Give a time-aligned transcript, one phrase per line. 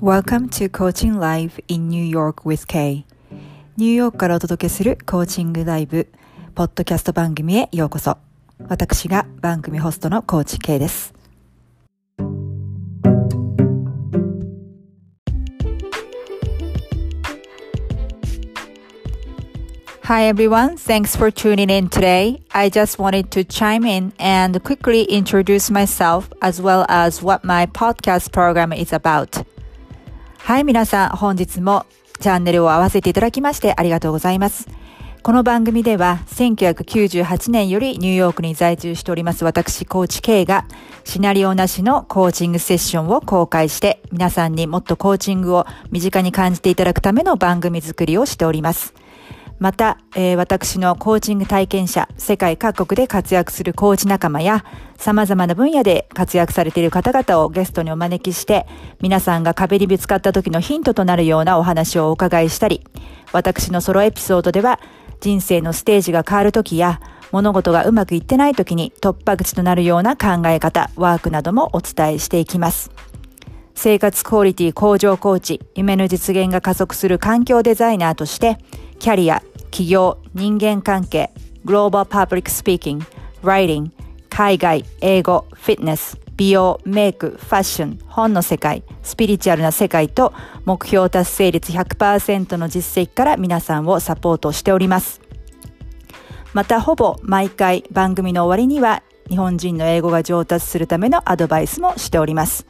[0.00, 3.04] Welcome to Coaching Live in New York with Kay
[3.76, 6.08] ニューヨークからお届けするコーチングライブ
[6.54, 8.18] ポッドキャスト番組へようこそ
[8.68, 11.14] 私が番組ホストのコーチ K です
[20.04, 22.42] Hi everyone, thanks for tuning in today.
[22.52, 27.64] I just wanted to chime in and quickly introduce myself as well as what my
[27.64, 29.42] podcast program is about.
[30.39, 31.85] はい、皆さん、本日も
[32.19, 34.67] チャンネルを合わせていただきましてありがとうございます。
[35.21, 40.65] この番組では、1998年よりニューヨークに在住しております私、コーチ K が、
[41.03, 48.93] シナリオなしのコーチングセッションを公開して、皆さんにもっとコーチングを身近に感じていただくための番組作りをしております。
[49.59, 54.63] また、えー、私のコーチング体験者、世界各国で活躍するコーチ仲間や、
[54.97, 58.67] 様々な分野で活躍されている方々をゲストにお招きして、
[59.01, 62.85] 皆さんが壁にぶつかった時のヒントとなるようなお話をお伺いしたり、
[63.33, 64.79] 私のソロエピソードでは、
[65.19, 67.01] 人生のステージが変わる時や、
[67.33, 73.08] 物事がうまくいってない時に突破口となるような考え方、ワークなどもお伝えしていきます。
[73.81, 78.57] 生活クオリティ向上コーチ、夢の実現が加速する環境デザイナーとして、
[78.99, 81.31] キャリア、起業、人間関係、
[81.63, 83.05] グローバルパブリックスピーキング、
[83.41, 83.91] ライティング、
[84.29, 90.33] 海外、英語、フィットネス、美容、メイク、ファッション、本の世界、スピリチュアルな世界と
[90.65, 95.21] 目標達成率100%の実績から皆さんをサポートしております。
[96.51, 102.67] またほぼ毎回番組の終わりには日本人の英語が上達するためのアドバイスもしております。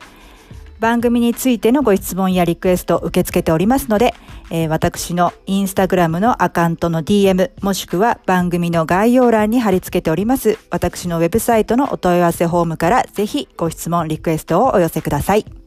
[0.79, 4.13] 番組についてのご質問やリクエストを受け付けておりますので、
[4.49, 15.58] えー、私のインスタグラムのアカウントの DM もしくは番組の概要欄に貼り付けております私のウェブサイトのお問い合わせフォームからぜひご質問、リクエストをお寄せください。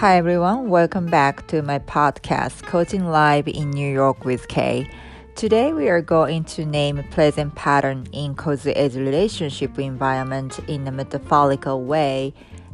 [0.00, 4.88] Hi everyone, welcome back to my podcast, Coaching Live in New York with Kay.
[5.34, 10.90] Today we are going to name a pleasant pattern in Kozue's relationship environment in a
[10.90, 12.32] metaphorical way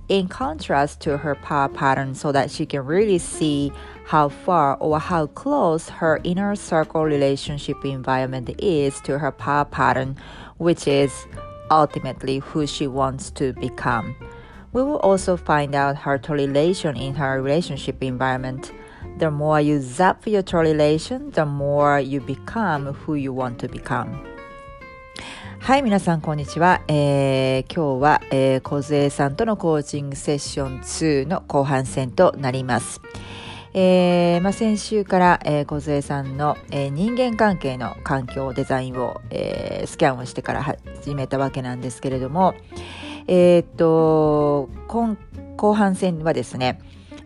[0.08, 3.72] in contrast to her power pattern so that she can really see
[4.04, 10.16] how far or how close her inner circle relationship environment is to her power pattern,
[10.58, 11.26] which is
[11.72, 14.14] ultimately who she wants to become.
[14.76, 18.72] We will also find out her relation in her relationship environment.
[19.16, 24.22] The more you zap your relation, the more you become who you want to become.
[25.60, 26.82] はい、皆さん、こんにちは。
[26.88, 33.00] えー、今日は、えー、小杉さんとのコーチングセッション2の後半戦となります。
[33.72, 42.54] えーまあ、先週から、えー、小杉さんの、えー、人間関係の環境デザインを、えー、スキャンをしてから始めたわけなんですけれども、
[43.28, 44.68] えー、っと、
[45.56, 46.80] 後半戦はですね、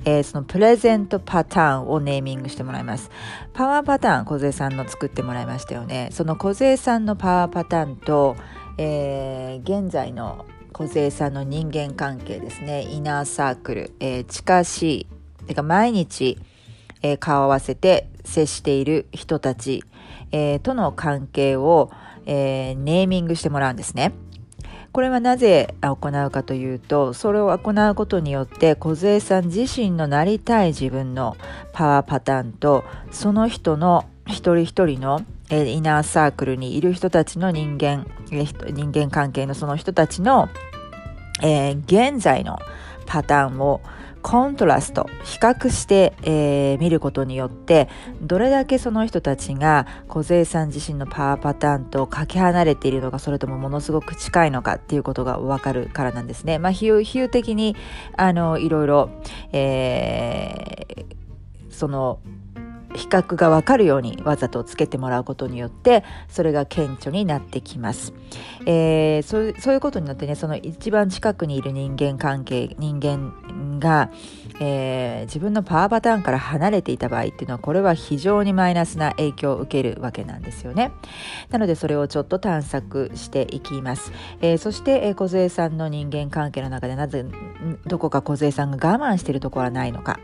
[0.05, 3.11] えー、そのプレゼントパターンをネーミングしてもらいます。
[3.53, 6.09] パワーパターン、小杉さんの作ってもらいましたよね。
[6.13, 8.37] その小杉さんのパワーパターンと、
[8.79, 12.83] えー、現在の小杉さんの人間関係ですね。
[12.83, 15.07] イナーサークル、えー、近し
[15.43, 16.39] い、てか毎日、
[17.03, 19.85] えー、顔合わせて接している人たち、
[20.33, 21.91] えー、との関係を、
[22.25, 24.13] えー、ネーミングしてもらうんですね。
[24.93, 31.37] これはなぜ行うかというとそれを行うことによって梢さん自身のなりたい自分の
[31.73, 40.49] パワーパターンとその人の一人一人のイナーサークルにいる人たちの人間人間関係のその人たちの、
[41.43, 41.79] えー、
[42.13, 42.59] 現在の
[43.07, 43.81] パターンを
[44.23, 47.89] コントラスト比較して、えー、見ることによって
[48.21, 56.59] どれだけその人たちが梢さん自身のパワーパターンとかけ離れているのかそれともものすごく近いのかっていうことが分かるからなんですね。
[56.59, 57.77] まあ、比喩的に
[58.17, 59.11] あのいろいろ、
[59.53, 62.21] えー、その
[62.95, 68.13] 比較がわかるようにわざとつけてもらうことによってそれが顕著になってきます、
[68.67, 74.11] えー、そうそういうことによってねその一番近くにいる人間関係人間が、
[74.61, 80.93] えー、自分のパワーパターンから離れていた場合っていうのはこれは非常にマイナスな影響を受けるわけなんですよね。
[81.51, 87.25] なのでそれをちょっと探索していきます、えー、そして、えー、小杉さんの人間関係の中でなぜ
[87.87, 90.19] どこか小杉さんが我慢しているところはないのか。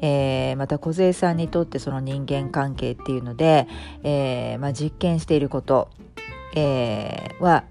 [0.00, 3.66] えー、また梢さんにとってその人間関係っていうので、
[4.02, 5.90] えー、まあ、実験していること、
[6.54, 7.64] えー、は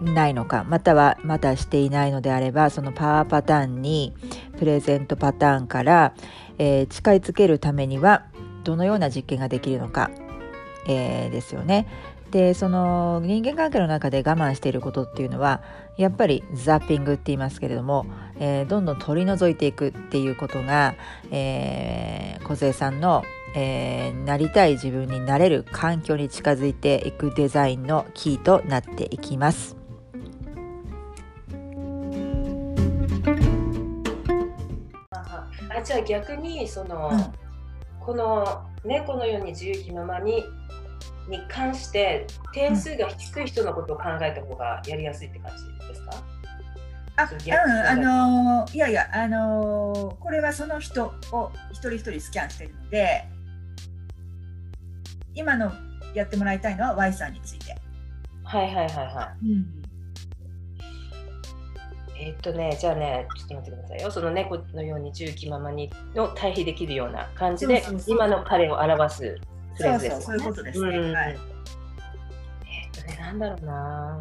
[0.00, 4.12] ないのかまたはまたしていないのであればそのパワーパターンに
[4.58, 6.14] プレゼントパターンから、
[6.58, 8.26] え近づけるためには
[8.64, 10.10] どのような実験ができるのか
[10.86, 11.86] え、ですよね。
[12.34, 15.62] でその人間関係の中で我慢していることっていうのは
[15.96, 18.06] やっぱりザッピングって言いますけれども、
[18.40, 20.96] えー、どんどん取り除いていくっていうことが、
[21.30, 23.22] えー、小さんの、
[23.54, 29.76] えー、なりたい自分になれる環境に近づいていくデザインのキーとなっていきます。
[35.12, 40.42] あじゃあ逆にその、うん、この猫のように自由気ままに
[41.28, 46.12] に関して点数が低い人のことを考えた方がやりやすいって感じですか、
[47.16, 53.24] あ、うん、あのー、いやいや、あのー、これはその人を一人一人スキャンしてるので、
[55.34, 55.72] 今の
[56.14, 57.76] やってもらいたいのは Y さんについて。
[58.44, 59.48] はいはいはいはい。
[59.48, 59.82] うん、
[62.20, 64.10] えー、っとね、じゃあね、ちょっと待ってくださいよ。
[64.10, 69.40] その猫のように重機ままにの対比できるような感じで、今の彼を表す
[69.76, 70.96] フレーズです、ね、そうそうそういうことですね。
[70.96, 71.30] うん、はい。
[71.30, 74.20] えー、っとね、なんだろうな。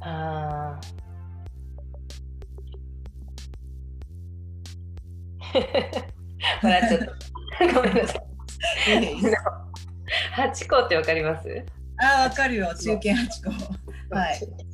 [0.00, 0.80] ああ。
[6.62, 7.74] 笑っちゃった。
[7.74, 8.22] ごめんなさい。
[10.32, 11.48] 八個ってわかります？
[11.98, 12.74] あわかるよ。
[12.74, 13.50] 中堅八個。
[14.14, 14.40] はい。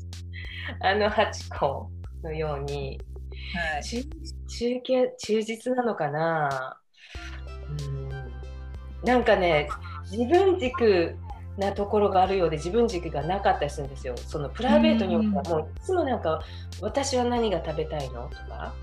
[0.80, 1.90] あの八個
[2.22, 3.00] のように、
[3.54, 4.02] はい、中
[4.48, 6.76] 中堅忠実なのかな？
[7.68, 8.08] うん。
[9.04, 9.68] なんかね
[10.10, 11.16] 自分軸
[11.58, 14.16] なところがあるようで自分軸がなかったりするんですよ。
[14.16, 16.42] そのプライベートにおいてはもういつもなんか
[16.80, 18.28] 私は何が食べたいの？
[18.28, 18.74] とか、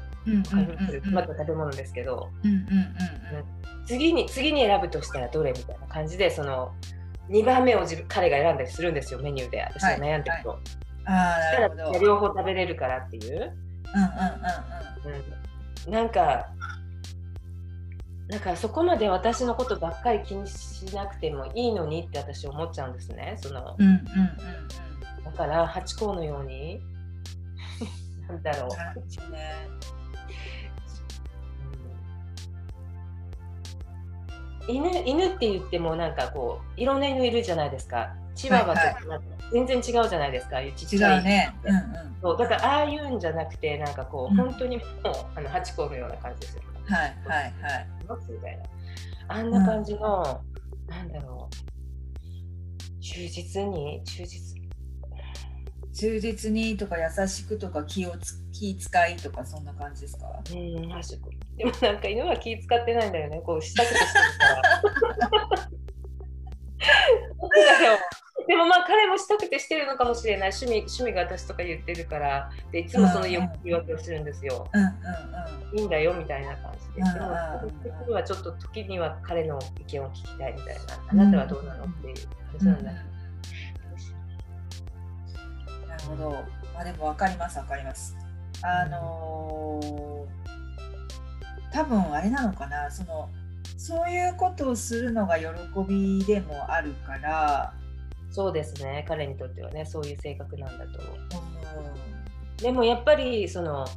[1.11, 2.29] また食べ物ですけど、
[3.85, 6.73] 次に次に選ぶとしたらどれみたいな感じでその
[7.29, 9.61] 2番目を自分彼が選んだりするんですよメニューで。
[9.61, 10.49] 私が悩んでると。
[10.49, 13.33] はいはいあなるほど両方食べれるからっていう？
[13.33, 15.23] うんうんうん
[15.87, 15.91] うん。
[15.93, 16.47] なんか
[18.27, 23.37] なんかそこまで私のことばっかり気にしなくてもいいのにって私思っちゃうんですね。
[23.41, 23.97] その、うんうんうん
[25.17, 26.79] うん、だからハチ公のように
[28.29, 28.69] なんだろう。
[29.31, 29.67] ね
[34.67, 38.13] 犬犬って言ってもなんかこういろんな犬いるじゃないですか。
[38.39, 39.19] チワワとか
[39.51, 41.23] 全然違うじゃないですか、ちっちゃい。
[41.23, 41.53] ね。
[41.63, 41.81] うんうん、
[42.21, 44.85] そうだからああいうんじゃなくてなんかこう、うん、本当にもう
[45.35, 46.63] あのハチ公のような感じですよ。
[46.85, 47.87] はいはいはい。
[48.31, 48.63] みたいな
[49.27, 50.41] あんな感じの、
[50.87, 54.57] うん、なんだろう忠実に忠実
[55.93, 60.27] 忠実にとか優しくとか気をつ気使いとかそんな感じですか？
[60.51, 60.71] うん
[61.57, 64.13] でもなんか犬は気使ってないんだよねこうしたくてしてる
[65.29, 65.69] から。
[68.47, 73.33] でもまあ彼もしたくてしてるのかもしれない趣味趣味が私とか言ってるからでいつもその言
[73.63, 74.67] い訳をするんですよ。
[74.73, 74.87] うんうん
[75.71, 77.03] うん、いいんだよみたいな感じで。
[77.03, 80.81] でも私的にはちょっと時には彼の意見を聞きたいみたいな。
[81.09, 82.15] あなたはどうなのっていう
[82.59, 82.91] 話なんだ。
[85.87, 86.31] なるほど。
[86.73, 88.17] まあでも分かります分かります。
[88.61, 93.29] あのー、多分あれなのかなその
[93.79, 95.47] そういうことをするのが喜
[95.87, 97.73] びでもあるから。
[98.29, 99.05] そうですね。
[99.07, 100.99] 彼にとってはねそういう性格なんだと。
[101.01, 103.87] 思う、うん、でもやっぱりその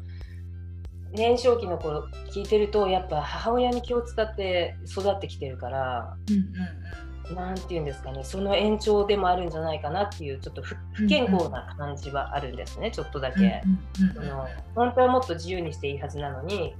[1.10, 13.62] 年少期の頃聞いてるとやっぱ母親に気を使って育ってきてるから、うんうんうん、なんて言うんですかねその延長でもあるんじゃないかなっていうちょっと不健康な感じはあるんですね、うんうん、ちょっとだけ、
[14.00, 16.74] うんうん、その本当はもっと自由にしていいはずなのに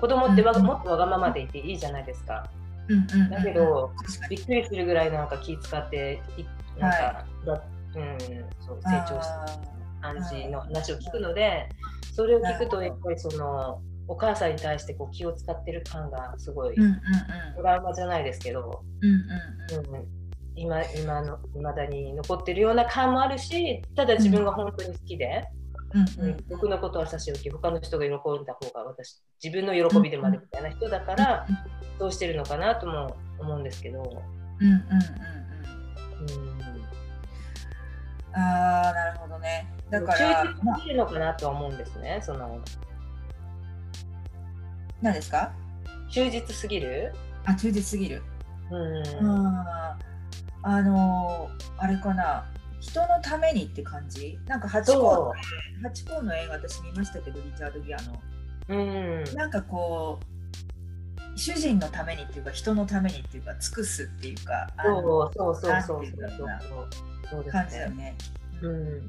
[0.00, 0.58] 子供ってわ、うん。
[0.58, 2.48] うん、もっとわがままでいていいじゃないですか、
[2.88, 3.92] うんうんうん、だけど
[4.30, 6.22] びっくりするぐらいなんか気使って
[6.78, 6.96] なんか、
[7.50, 8.18] はい、うん、
[8.60, 9.60] そう成長した
[10.00, 11.68] 感じの話を聞くので、
[12.14, 16.76] それを聞くとやっぱりそのお母さんに対してこう気を使ってる感がすごい、
[17.56, 19.96] トラウマじゃないですけど、うんうん。
[19.96, 20.06] うん、
[20.54, 25.44] 今今の未だに残ってるような感もあるしただ自分が本当に好きで。
[25.94, 31.46] うんうん、僕のことは差し置き他の人が喜んだ方が私自分の喜びでもあるみたいな人だから、
[31.98, 34.02] どうしてるのかなとも思うんですけど。
[34.60, 34.82] うんうんうん
[36.52, 36.58] うん
[38.34, 39.66] ああ、なるほどね。
[39.90, 40.44] だから。
[40.44, 42.20] 忠実すぎるのかなとは思うんですね。
[42.22, 42.60] その。
[45.00, 45.52] 何ですか？
[46.10, 47.14] 忠実すぎる？
[47.46, 48.22] あ、忠実すぎる。
[48.70, 49.02] うん。
[50.62, 52.46] あのー、あれかな。
[52.80, 54.38] 人のためにって感じ？
[54.46, 55.32] なんかハチ公
[55.82, 58.20] ハチ公の映画私見ましたけどリチャード・ギアの。
[58.68, 65.02] うん、なんかこう主人のためにっていうか人のためにっていうか尽くすっていうかそう
[65.34, 66.02] そうそうそう
[67.30, 68.16] そう感じだよね。
[68.60, 69.00] うん、うん、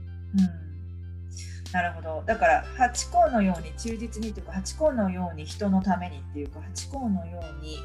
[1.72, 2.24] なるほど。
[2.26, 7.80] だからハチ公のように忠実にというか、ハチ公のように人のためにっていうか、ハチ公のように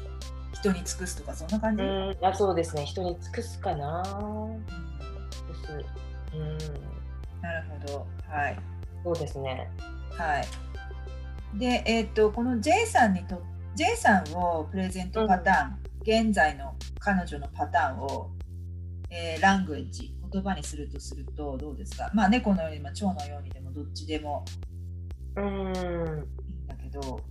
[0.53, 4.94] 人に尽くすとか、そんな感じ、うんあそうですね人に尽くすかな尽くす
[6.33, 6.57] うん。
[7.41, 8.07] なるほど。
[8.29, 8.59] はい。
[9.03, 9.69] そうですね。
[10.11, 10.47] はい。
[11.57, 13.41] で、えっ、と、この J さんにと、
[13.75, 18.29] J さんをプレゼントパターン、現在の彼女のパターンを、
[19.09, 22.09] えーラングエッジ、言葉にするとすると、どうですか？
[22.13, 24.43] まあ、猫のように、まあ、蝶のようにでも、どっちでも。
[25.37, 25.45] うん。
[25.45, 27.21] いいんだけど、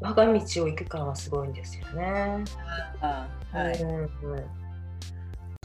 [0.00, 0.32] 我が道
[0.64, 2.44] を行く感はすごいんですよね。
[3.00, 3.82] あはい。
[3.82, 4.10] うんうん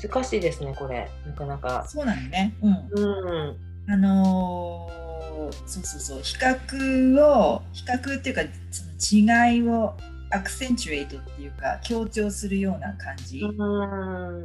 [0.08, 1.10] 難しいですねこれ。
[1.26, 1.86] なかなか。
[1.88, 2.56] そうなのね。
[2.62, 2.90] うん。
[2.94, 3.58] う
[3.88, 3.92] ん。
[3.92, 5.06] あのー
[5.66, 9.96] そうそうそう、比較を、比較っていうか、その違いを
[10.32, 13.42] アクセンチュエイトっていうか、強調するような感じ。
[13.42, 14.38] うん。
[14.38, 14.44] うん。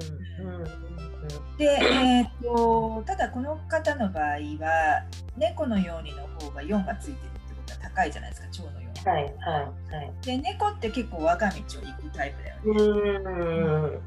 [1.56, 4.24] で、えー、とただこの方の場合
[4.58, 5.04] は
[5.36, 9.00] 猫のようにの方が4がついてるってことは高いじゃないですか蝶のように。
[9.04, 10.12] はいはいはい。
[10.22, 13.20] で猫って結構我が道を行くタイプだよね。
[13.22, 14.00] うん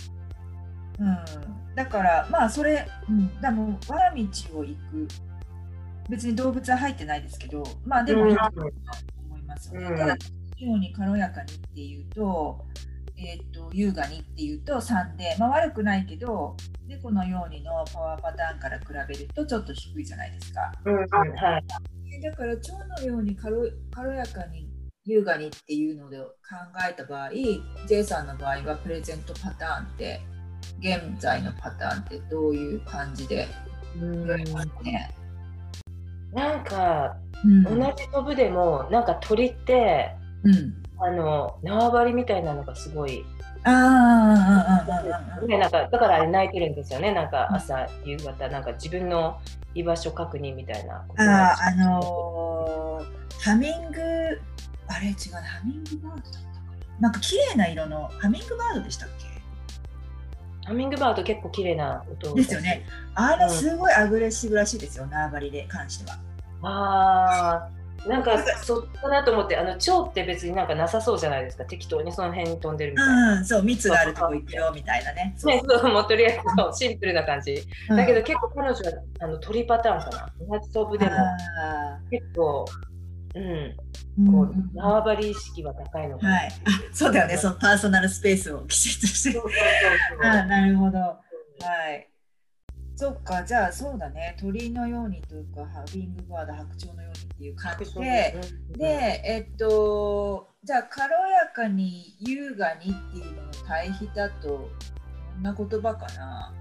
[1.00, 5.08] うん、だからまあそれ、うん、でも我が道を行く。
[6.10, 9.88] 別に動物は入ってないですけどまあでもいいと思いますよね。
[9.88, 9.98] うん。
[9.98, 10.16] ただ
[10.58, 12.66] ように軽やかにっていうと,、
[13.18, 16.56] えー、と優雅にっていうと3で、まあ、悪くないけど
[16.88, 20.72] 猫のようにのパワーパターンから比べるとちょっと低いじゃないですか。
[20.86, 20.96] うん。
[20.96, 21.64] はい。
[22.22, 24.70] だから蝶のように軽軽やかに
[25.06, 26.28] 優雅にっていうので考
[26.90, 27.32] えた場合
[27.88, 30.22] J さんの場合はプレゼントパターンって
[30.80, 33.48] 現在のパターンってどういう感じで
[34.54, 35.12] ますね？
[36.34, 37.64] なんかうん。
[37.64, 40.74] 同じ飛ぶでもなんか鳥ってうん。
[41.00, 43.26] あの縄張りみたいなのがすごい
[43.66, 47.14] あーあね、なんかだからあれ泣いてるんですよね。
[47.14, 49.40] なんか朝夕方なんか自分の
[49.74, 54.02] 居場所確認みたいなあーあのーハミング
[54.88, 56.40] あれ違うハミングバードだったか
[57.00, 57.00] な。
[57.00, 59.26] なんか綺麗な色のハミングバードでしたっけ？
[60.66, 62.86] ハミングバード結構綺麗な音ですよね。
[63.16, 66.18] あれすごいアグレッシブらしいですよ縄張りで関しては。
[66.64, 67.84] あー。
[68.08, 71.64] なんかそっかなと思ってあの蝶って別になんかなさそうじゃないですか。
[71.64, 75.34] 適当にその辺に飛んでるみたいな、うん、そう蜜があるとこ行くよみたいなね。
[75.46, 77.64] ね、そうもうとりあえずそうシンプルな感じ。
[77.90, 77.96] うん。
[77.96, 80.34] だけど結構彼女はあの鳥パターンかな。
[80.50, 82.66] 同じ飛ぶでもあ結構
[83.36, 83.44] うん。
[84.28, 86.52] ーこう縄張り意識は高いのかな、はい、あ
[86.94, 89.42] そうだよね、そのパーソナルスペースをきちっとして。
[90.24, 91.00] あなるほど。
[91.00, 91.18] は
[91.94, 92.10] い。
[92.96, 98.40] そっか、じゃあそうだね、鳥のようにというか、ハビングバード、白鳥のようにっていう感じで、
[98.78, 106.54] で、えっと、じゃあ軽やかに優雅にっていうのの対比だと、どんな言葉かな。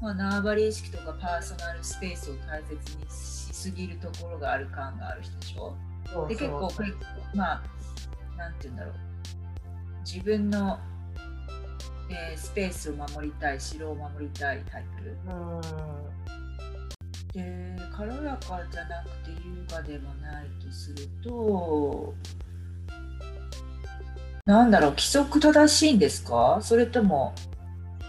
[0.00, 2.80] まあ、縄張り意識とかパーソナルスペースを大切に
[3.10, 5.74] しすぎるところがある感がある人でしょ。
[6.28, 6.92] で結構これ
[7.34, 7.62] まあ
[8.36, 8.94] なんて言うんだろう。
[10.04, 10.78] 自分の、
[12.08, 15.16] えースペースを守りたい城を守りたいタイプ。
[15.30, 15.60] うん。
[17.32, 22.14] で軽やかじゃなくて優雅でもないとすると
[24.46, 26.58] なんだろう規則正しいんですか？
[26.62, 27.34] それとも。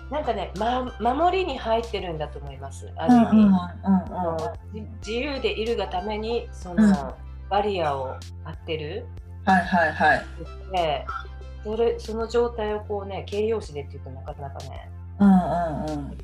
[0.10, 2.89] なんかね、ま、守りに入ってるんだと思います。
[2.96, 4.88] ある意味、うんうん。
[5.00, 9.06] 自由でいるがためにその、うんバリアを張ってる。
[9.46, 10.25] はいはいはい。
[10.72, 11.06] で
[11.63, 14.89] それその状態をこうね形容詞でっていうとなかなかね。
[15.20, 15.38] うんうん
[15.86, 16.18] うん。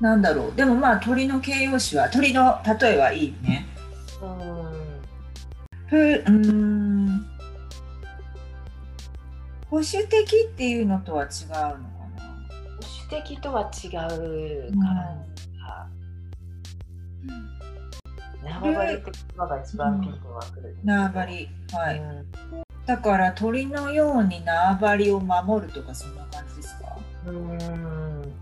[0.00, 0.54] なんだろう。
[0.54, 3.66] でもまあ鳥の形容詞は鳥の例えはいいね。
[4.22, 4.28] うん。
[5.86, 7.26] ふうーん。
[9.70, 11.78] 保守的っていうのとは違うのかな？
[11.78, 15.88] 保守的とは違う感じが、
[18.48, 21.48] 縄張りって言葉が一番ピンクがくる、縄張り。
[21.72, 22.26] はい、うん。
[22.86, 26.96] だから鳥のように縄張りを守るとかそんな感じですか？
[27.26, 28.34] うーん。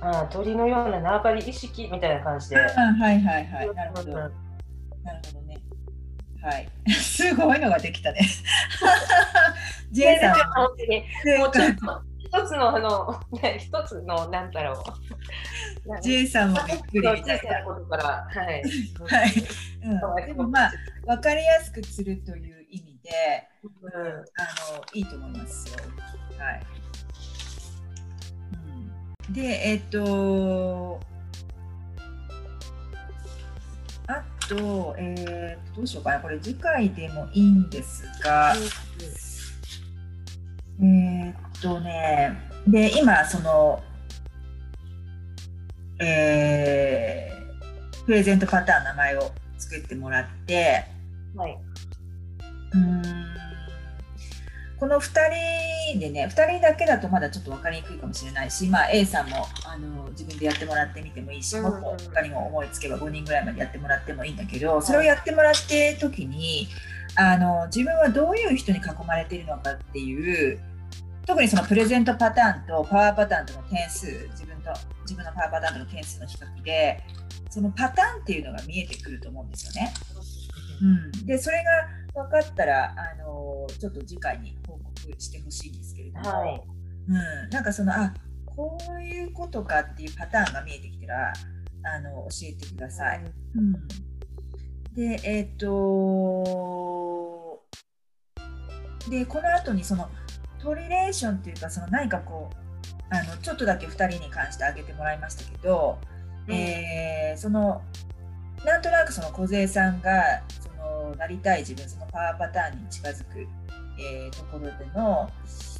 [0.00, 2.56] ああ鳥のような縄張り意識みたいな感じで。
[2.60, 3.74] あはいはいはい。
[3.74, 4.12] なるほど。
[4.12, 4.32] なる
[5.04, 5.58] ほどね。
[6.40, 6.68] はい。
[6.92, 8.20] すごいのができたね。
[9.90, 10.34] J さん。
[10.52, 16.02] 本当に正もうちょ解っと一つのあの、ね、一つのなんだろう。
[16.02, 18.62] J さんもびっくりみたことから、はい。
[19.08, 19.32] はい
[19.82, 20.72] うん、でもまあ
[21.06, 25.78] 分かりやすくするという意味でうんあのいいと思いますよ。
[26.38, 26.66] はい。
[29.28, 31.00] うん、で、えっ、と、
[34.06, 38.54] あと、えー、どうしようかな、これ次回でもいいんですが、
[40.80, 41.17] えーっ
[41.60, 43.82] とね、で、今、その、
[46.00, 50.84] えー、プレゼントパターン名前を作ってもらって、
[51.36, 51.58] はい、
[52.74, 53.02] うん
[54.78, 55.10] この2
[55.92, 66.68] 人でね2人だけだとまだちょっと分かりにくいかもしれないし、まあ、A さんもあの自分でやってもらってみてもいいし、もっと他にも思いつけば5人ぐらいまでやってもらってもいいんだけどそれをやってもらって時に
[67.16, 70.60] あの自分はどういう人に囲まれているのかっていう
[71.28, 74.70] 特にそのプレゼントパターンとパワーパターンとの点数自分と
[75.02, 77.04] 自分のパワーパターンとの点数の比較で
[77.50, 79.92] そのパターンっていうのが見えてくると思うんですよね。
[80.80, 81.62] うん、でそれ
[82.14, 86.62] が分かったらあのちょっと次回に報告してほしいんですけれども、はい、
[87.08, 88.14] うん、なんかそのあ
[88.46, 91.32] こういうことかっていうパターンが見えてきたら
[91.94, 93.22] あの教えてください。
[93.54, 93.72] うん、
[94.94, 95.68] でえっ、と
[99.10, 100.08] でこの後にその
[100.62, 102.68] トリレーションっていうかその何かこう
[103.10, 105.98] あのちょっとだけ2人に関して挙げてもらいましたけど、
[106.46, 107.82] うん、えー、その
[108.64, 113.46] なんとなくその梢さんがそのなりたい自分そのパワーパターンに近づく、
[113.98, 115.30] えー、ところでの、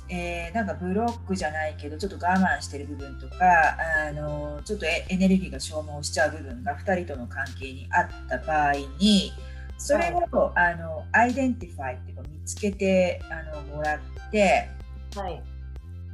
[0.09, 3.77] えー、なんかブロックじゃないけどちょっと我慢してる部分とか
[4.09, 9.33] あのちょっとエネルギーが消耗しちゃう部分が2人との関係にあった場合に
[9.79, 13.99] それを、あの identify っていうか見つけてあのもらっ
[14.31, 14.69] て、
[15.15, 15.43] はい、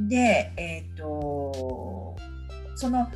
[0.01, 2.15] でえっ、ー、と
[2.77, 3.11] その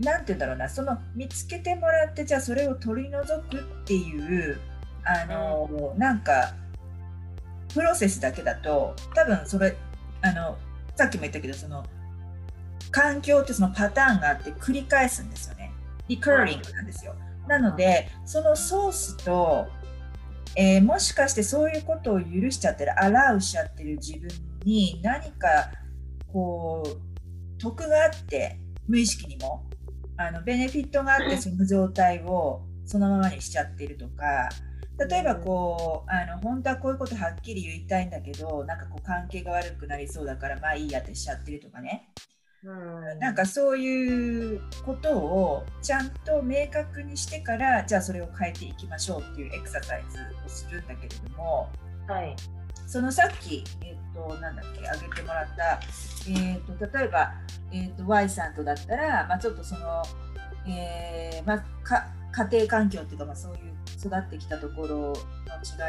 [0.00, 4.60] 何て言うんだろうなその見つけてもらってじゃあそれを取り除くっていう
[5.04, 6.54] あの、うん、なんか
[7.74, 9.76] プロセスだけだと多分それ
[10.22, 10.56] あの
[10.94, 11.84] さっきも言ったけどその
[12.90, 15.72] 環境ってそのパターンがあって繰り返すんですよね。
[16.08, 17.14] リカーリングなんですよ。
[17.48, 19.66] なのでそのソースと、
[20.56, 24.28] えー、もしかしてそういうことを許しちゃってるアラウしちゃってる自分
[24.64, 25.72] に何か
[26.32, 29.68] こう得があって無意識にも
[30.16, 34.48] あのベネフィットがあってその状態をそのままにしちゃってるとか
[34.98, 42.08] 例えばこうあの本当はこういうことはっきり言いたいんだけどなんかこう関係が悪くなりそうだからまあいいやってしちゃってるとかね、
[42.64, 51.68] うん、なんかそういうことをちゃんと明確にしてからじゃあそれを変えていきましょうっていうエクササイズをするんだけれども、
[52.08, 52.34] はい、
[52.86, 55.80] そのさっき、えっと、なんだっけ、挙げてもらった、
[56.28, 57.34] えっと、例えば、
[57.70, 60.02] えっと、Y さんとだったら、まあ、ちょっとその、
[60.66, 65.12] えーまあ、か家庭環境っていうか、まあ、そういう育ってきたところの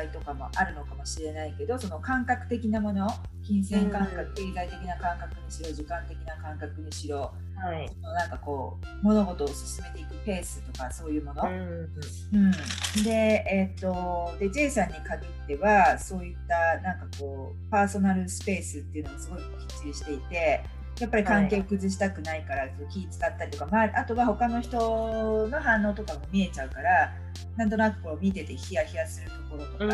[0.04, 3.08] 違いとかもあるのかもしれないけどその感覚的なもの
[3.44, 11.90] 金銭感覚、経済的な感覚にしろ時間的な感覚にしろ、はい、そのなんかこう物事を進めていくペースとかそういうもの、うん、
[12.34, 13.10] うん、で
[13.48, 19.46] えっ、ー、とで J さんに限ってはそういったなんかこうパーソナルスペースっていうのもすごいきっ
[19.82, 20.64] ちりしていて
[21.00, 27.14] やっぱり関係を崩したくないから、はい、気使ったりとか、まあ、あとは他の人の反応とかも見えちゃうから
[27.56, 29.86] なんとなくこう見ててヒヤヒヤするところとか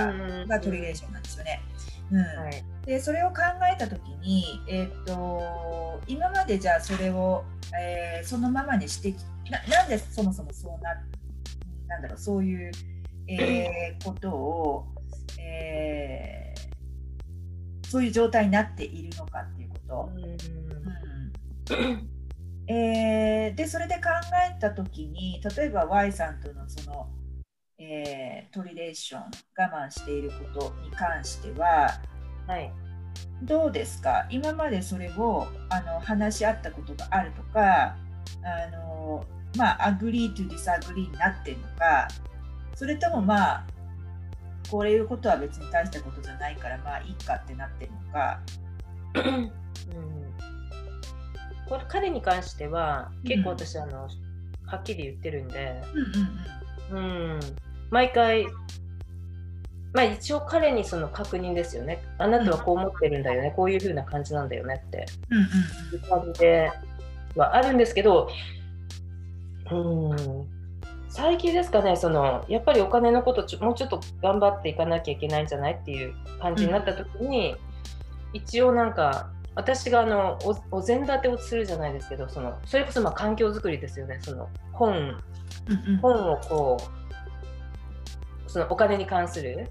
[0.48, 1.62] がトリレーションなんですよね。
[2.12, 2.20] うん。
[2.20, 3.36] はい、でそれを考
[3.72, 7.44] えた時に、えーと、今までじゃあそれを、
[7.78, 9.14] えー、そのままにして
[9.50, 10.96] ななんでそもそもそうな
[11.88, 12.72] なんだろうそういう、
[13.28, 14.86] えー、 ことを、
[15.40, 20.10] えー、そういう状態になっているのかっていうこと。
[20.16, 20.38] うん
[22.68, 24.02] えー、でそれで考
[24.56, 27.10] えた時に例えば Y さんとのその
[27.78, 32.00] えー、 toleration 我慢していることに関しては、
[32.48, 32.72] はい、
[33.44, 34.26] どうですか？
[34.30, 37.98] 今までそれをあの話し合ったことがあるとかあ
[38.72, 39.26] の
[39.58, 42.08] まあ agree to disagree になってるのか
[42.76, 43.68] それともまあ
[44.72, 48.40] こういうことは別に大したことじゃないからまあいいかってなってるのか？
[49.16, 49.52] うん、
[51.68, 54.10] これ彼に関しては結構私、うん、あの
[54.66, 55.82] はっきり言ってるんで、
[56.92, 57.40] うん、うんうん、
[57.90, 58.48] 毎回、
[59.94, 62.04] まあ、一応彼にその確認ですよね。
[62.18, 65.06] あなたはこう思ってるんだよね、うん、こういう風な感じなんだよねって、
[65.94, 66.72] いう感じで
[67.36, 68.30] はあるんですけど、
[69.72, 70.48] うん、
[71.10, 77.58] 最近ですかね、そのやっぱりお金のこともうちょっと頑張っていかなきゃいけないんじゃないっていう感じになった時に、うん、
[78.34, 80.38] 一応なんか私があの
[80.72, 84.20] おお膳立てをするじゃないですけどそのそれこそまあ環境づくりですよね。
[84.22, 86.78] その本、うんうん、本をこ
[88.48, 89.70] うそのお金に関する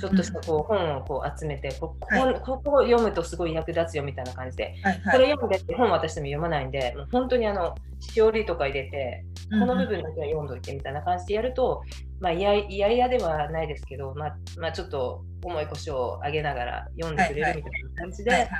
[0.00, 11.82] ちょっとしたこう本をこう集めてここ,、はい、ここを読むとすごい役立つよみたいな感じで、はいはい、これ読んでって本私でも読まないんでもう本当にあのしおりとか入れてこの部分だけは読んどいてみたいな感じでやると、
[12.20, 18.50] まあ、いやいやいやではないですけど、まあまあ、ちょっと重い腰を上げながら読んでくれるみたいな感じで、はいはい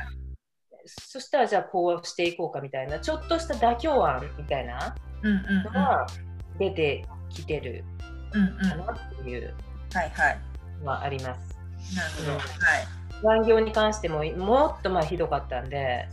[0.86, 4.94] そしたらじゃあこうしていこうかみたいなちょっとした妥協案みたいな
[5.64, 6.06] のが
[6.58, 7.84] 出てきてる
[8.32, 8.38] か
[8.76, 9.54] なっていう
[10.82, 11.56] のはあります。
[11.94, 12.42] なるほど、はい。
[13.22, 16.06] 残業に関してももっとまあひどかったんで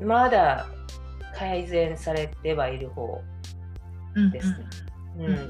[0.00, 0.66] まだ
[1.34, 3.22] 改善されてはいる方
[4.32, 4.56] ですね。
[4.58, 4.89] うん、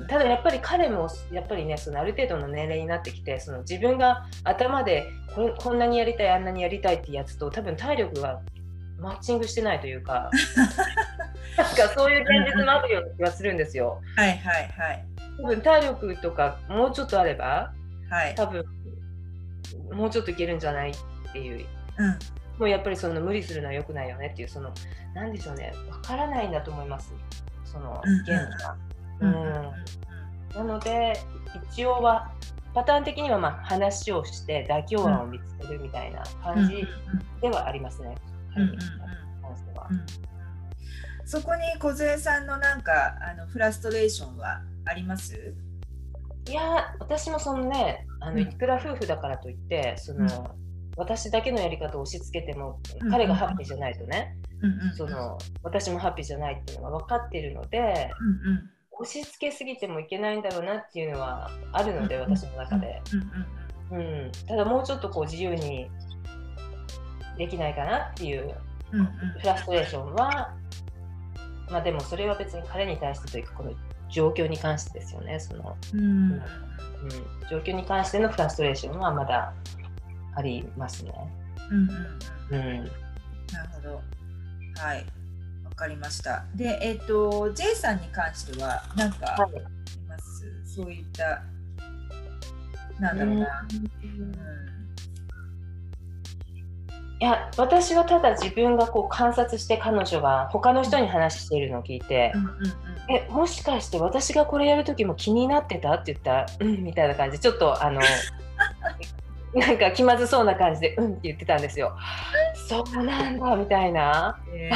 [0.09, 8.41] ただやっぱり彼もやっぱりねそのある程度の年齢になってきてその自分が頭でここんなにやりたいあんなにやりたいってやつと多分体力が
[8.99, 10.31] マッチングしてないというか
[11.57, 14.01] なんかそういう現実もあるような気がするんですよ。
[14.17, 15.05] はいはいはい。
[15.41, 17.73] 多分体力とかもうちょっとあれば、
[18.11, 18.65] はい、多分
[19.93, 20.95] もうちょっといけるんじゃないっ
[21.33, 21.67] ていう。
[21.99, 22.19] うん
[22.59, 24.71] もうやっぱりその無理するのは良くないよねっていうその
[25.15, 27.15] なんでしょうねわからないんだと思います
[27.65, 28.35] その現が。
[28.35, 28.90] うん、うん、
[29.21, 31.15] なので
[31.73, 32.31] 一応は
[32.75, 36.87] パターン的にはまあ話をして妥協案を見つけるみたいな感じ
[37.41, 38.15] ではありますね。
[41.25, 45.55] そこに梢さんのなんかあのフラストレーションはあります？
[46.49, 50.57] いや私もそのねあのいくら夫婦だからといってその、
[50.97, 52.81] 私だけのやり方を押し付けても、
[53.11, 54.37] 彼がハッピーじゃないとね、
[54.97, 58.11] その私もハッピーじゃないっていうのが分かっているので、
[59.01, 63.01] 押し付けすぎてもいけないんだろうなっていうのはあるので、私の中で、
[63.91, 65.91] うん、ただもうちょっとこう自由に
[67.39, 68.55] できないかなっていう
[69.41, 70.55] フラストレーションは、
[71.71, 73.73] まあでもそれは別に彼に対してというかこの
[74.11, 76.43] 状況に関してですよねその、うん、うん、
[77.49, 79.55] 状況に関してのフラストレーションはまだ
[80.35, 81.13] ありますね。
[81.71, 82.85] うん、うん、
[83.53, 84.01] なるほど。
[84.77, 85.20] はい。
[85.81, 86.45] わかりました。
[86.55, 89.53] で、えっ、ー、と、J さんに関しては、何かあり
[90.07, 91.43] ます、はい、そういった、
[93.01, 93.67] なんだろうな。
[94.03, 94.35] うん。
[97.23, 102.33] いや私はただ自分がこう観察して彼女が他の人に話しているのを聞いて、
[103.11, 105.93] えもしかして私がこれやる時も気になってた？
[105.95, 106.33] って言った？
[106.33, 108.01] らうんみたいな感じちょっとあの
[109.55, 111.97] なんか気まずそうな感じでうんって言ってたんですよ。
[112.69, 114.71] そうなんだみたいな、え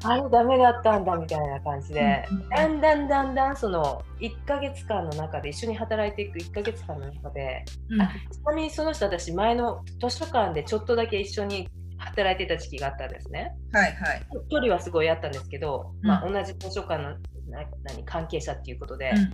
[0.00, 11.68] ー、あれダメだったんだみたいな感じで、うん、だんだんだんだんその1ヶ月間の中で一緒に働いていく1ヶ月間の中で、うん、あちなみにその人私前の図書館でちょっとだけ一緒に
[12.00, 13.54] 働いてた時期があったんですね。
[13.72, 14.26] はいはい。
[14.50, 17.18] 距離はすごいあったんですけど、うん、まあ、同じ図書館のな
[17.50, 19.30] 何関係者っていうことで、うんうんうん、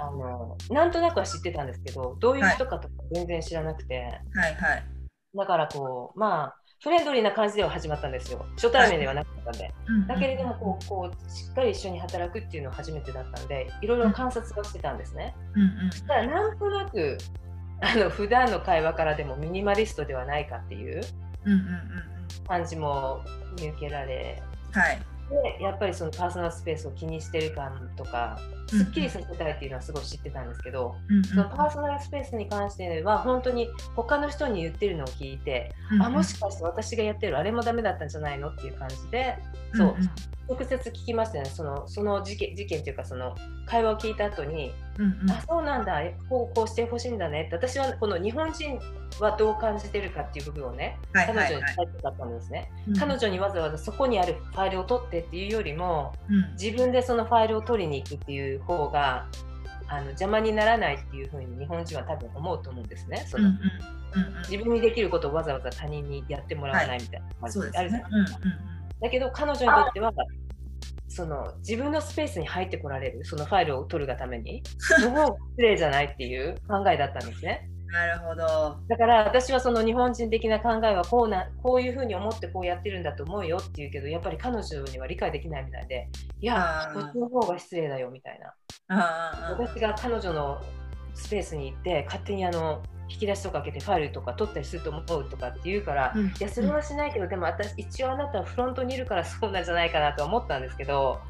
[0.00, 4.54] あのなんとなくは知ってたんですけどどういう人かとか全然知らなくて、はい。
[4.54, 4.84] はい、
[5.34, 8.44] だからこうまあフレンドリーな感じでは始まったんですよ。
[8.56, 9.72] 初対面ではなかったんで、はい、
[10.08, 15.34] だけれどもこうこうしっかり一緒に働くっていうのは初めてだったんでいろいろ観察をしてたんですね。
[15.54, 15.62] うん。
[15.62, 17.18] うん、ただなんとなく
[17.80, 21.02] あの普段の会話からでもミニマリストではないかっていう
[22.46, 23.22] 感じも
[23.60, 24.98] 見受けられ、はい
[25.30, 39.38] でやっぱりそのパーソナルスペースを気にしてる感とかすっきりさせたいっていうのはすごい知ってたんですけど、うんうん、そのパーソナルスペースに関しては本当に他の人に言ってるのを聞いて、うんうん、あもしかして私がやってるあれもダメだったんじゃないのっていう感じで
[39.74, 39.94] そう、うん。
[39.94, 39.98] う。
[39.98, 40.10] ん
[40.48, 41.44] 直接聞きましたね。
[41.46, 43.34] そのその事件事件というかその
[43.66, 46.00] 会話を聞いた後に、うんうん、あそうなんだ。
[46.28, 47.44] こうこうしてほしいんだね。
[47.44, 48.78] って私はこの日本人
[49.20, 59.26] はどう感じてるかっていう部分をね、はいはいはい、彼女に伝えたかったんですね、うん、彼女にわざわざそこにあるファイルを取ってっていうよりも、うん、自分でそのファイルを取りに行くっていう方が
[59.88, 63.24] あの邪魔にならないっていうふうに日本人は多分思うと思うんですね。
[63.28, 64.42] その、うんうん。
[64.48, 68.40] 自分にできることをわざわざ他人にやってもらわないみたいな感じ、はい、あるじゃないですか。
[69.00, 70.12] だけど彼女にとっては
[71.08, 74.62] その自分のスペースに入ってこられるそのファイルを取るがために
[75.00, 77.70] の方が失礼じゃないっていう考えだったんですね。
[77.86, 78.76] なるほど。
[78.88, 86.08] だから私はその日本人的な考えはこうなこういうふうに思ってこうやってるんだと思うよって言うけどやっぱり彼女には理解できないみたいで
[86.40, 88.54] いやこっちの方が失礼だよみたいな。
[89.58, 90.60] 私が彼女の
[91.14, 101.20] スペースに行って勝手にあの引き出しとか開けてファイルとか取ったりすると思うとかって言うから、うん、いやそれはしないけど、でも私一応あなたはフロントにいるからそうなんじゃないかなと思ったんですけど、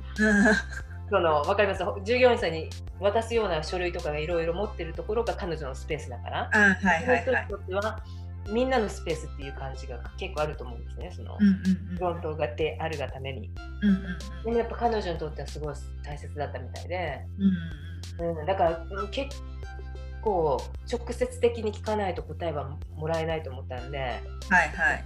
[1.11, 1.85] その分かります？
[2.05, 6.75] 従業員さんに渡すような書類とかがいろいろ持ってるところが彼女のスペースだから、はい
[7.07, 8.03] はい人にとっては
[8.49, 13.51] みんなのスペースっていう感じが結構あると思うんですねその、フロントがであるがために、
[13.83, 17.23] うんうん、でもやっぱ彼女にとってはすごい大切だったみたいで、
[18.21, 19.37] うん、うん、だから結
[20.27, 20.61] 構
[20.91, 24.19] 直接的に聞かないと答えはもらえないと思ったんで、はい
[24.51, 25.05] はい、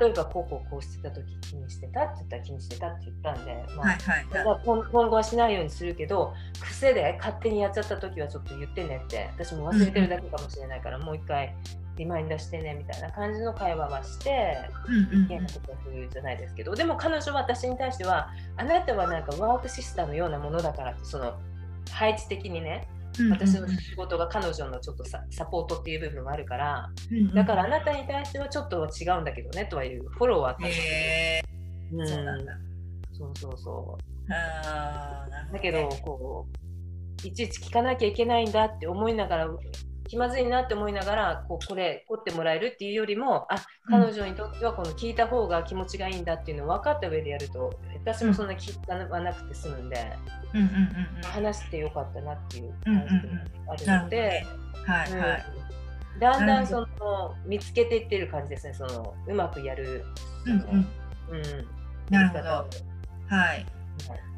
[0.00, 6.32] 例えばこうこうこうしてた時気にしてたって言ったら気にしてたって言ったんで、まあ、はいはいはい、今後はしないようにするけど
[6.62, 11.54] 癖で勝手にやっちゃった時はちょっと言ってねって私も忘れてるだけかもしれないから、もう一回
[11.96, 14.56] リマインダーしてねみたいな感じの会話はして、
[15.12, 21.34] 意見のことじゃないですけどでも彼女は私に対してはあなたはなんかワークシスターのようなものだからってその
[21.90, 22.88] 配置的にね
[23.30, 26.90] 私の仕事が彼女のちょっとササポートっていう部分もあるから、
[27.34, 32.52] だからあなたに対してはちょっと違うんだけどねとはいうフォローはあったんですけど、そうなんだ。
[33.12, 33.98] そうそうそ
[34.28, 34.32] う。
[34.32, 36.46] あだけどこ
[37.24, 39.48] ういちいち聞かなきゃいけないんだって思いながら
[40.12, 49.96] 気まずいなって思いながらこうこれ凝ってもらえるっていうよりもあ彼女にとってはこの聞いた方が気持ちがいいんだっていうのを分かった上でやると私もそんな聞かなくて済むんで、
[51.22, 54.44] 話してよかったなっていう感じがあるので、
[54.84, 55.44] はいはい、
[56.20, 60.04] だんだんその見つけていってる感じですねそのうまくやる。
[60.44, 60.52] うん。
[60.52, 61.66] うん、
[62.10, 62.42] なるほど。
[63.34, 63.64] はい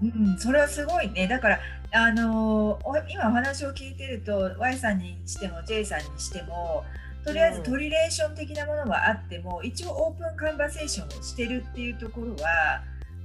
[0.02, 1.26] うん、それはすごいね。
[1.26, 1.60] だから、
[1.92, 6.84] あのー、今お話を聞いてると Y さんにしても J さんにしても
[7.24, 12.82] とりあえずトリレーション的なものはあっても、うん、一応オープンカンバセーションをしてるっていうところは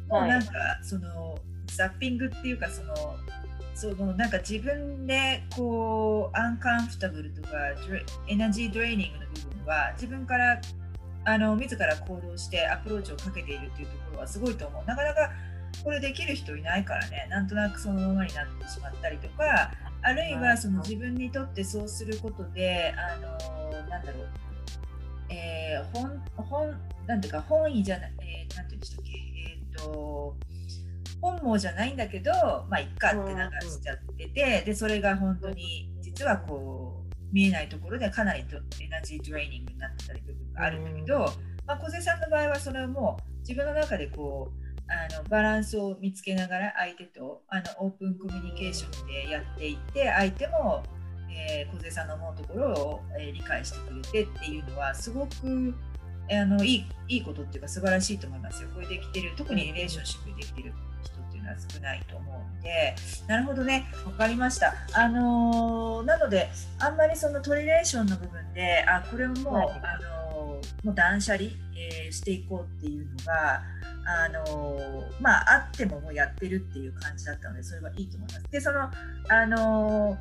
[0.07, 1.37] もうなんか、はい、その
[1.67, 3.15] ザッピングっていうかその
[3.75, 7.49] そのなんか自分でこうアンカンフタブルとか
[8.27, 10.61] エナジードレーニングの部分は自分から
[11.25, 14.85] あの自ら行動してアプローチをかけているっていうところはすごいと思う。
[14.85, 15.31] なかなか
[15.83, 17.27] これできる人いないからね。
[17.29, 24.27] なんとなくそのままになってしまったりとかあるいはその自分にとってそうすることであのなんだろう、
[25.29, 26.75] えー、本本
[27.07, 29.11] なんていうか本意じゃない、えー、なんていうんでしたっけ。
[29.11, 30.35] えっ、ー、と
[31.21, 32.31] 本望じゃないんだけど
[32.69, 38.45] まあいっかって流しちゃってて、でそれが本当に実はこう見えないところでかなり
[38.81, 41.19] エナジートレーニングになってたり部分があるんだけど、
[41.67, 50.84] まあ、小瀬さんの場合はそれはもう自分の中でこうあのバランスを見つけながら相手とあのオープンコミュニケーションでやっていって相手も、
[51.30, 55.75] えー、小瀬さんの思うところを、えー、理解してくれてっていうのはすごく
[56.32, 58.69] あのいいいいことっていうか素晴らしいと思いますよ。
[58.73, 60.73] これできてる特にリレーションシップできてる
[61.04, 62.95] 人っていうのは少ないと思うんで
[63.28, 64.75] なるほどね分かりました。
[64.93, 66.49] あのー、なので
[66.80, 70.18] あんまりそのトリレーションの部分であこれももう、はい、あのー、
[70.83, 73.61] もう断捨離、えー、していこうっていうのが
[74.05, 78.43] あのまあ、あってももうやってるっていう感じだったのでそれはいいと思います。
[78.49, 78.91] でそのあ
[79.45, 80.17] の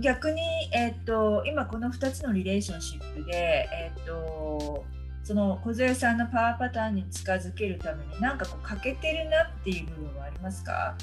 [0.00, 4.84] 逆に、えーと、今この2つのリレーションシップで、えーと、
[5.22, 10.96] その小杉さんのパワーパターンに近づけるために何かこう欠けてるなっていう部分はありますか？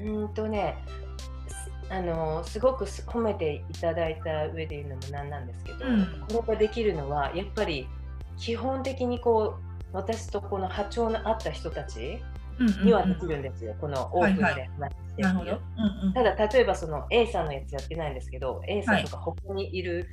[0.00, 0.76] うんとね
[1.90, 7.88] あのすごく褒めていただいた上で言うのもなんなんですけど、うん、これができるのはやっぱり
[8.36, 12.22] 基本的にこう私とこの波長の合った人たち
[12.84, 15.60] にはできるんですよ、このオープンで話してる、
[16.12, 20.08] ただ例えばその A さんのやつやってないんですけど A さんとか他にいる、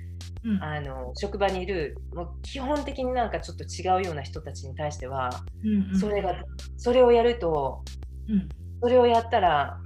[0.59, 5.29] はい、あの職場にいるもう基本的になんかちょっと違うような人たちに対しては、
[5.63, 6.35] うんうん、それが
[6.77, 7.83] それをやると、
[8.29, 8.47] うん、
[8.81, 9.79] それをやったら